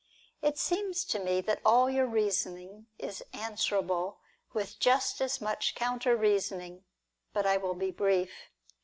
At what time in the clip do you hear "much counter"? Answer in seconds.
5.39-6.17